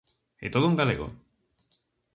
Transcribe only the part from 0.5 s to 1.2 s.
todo en galego.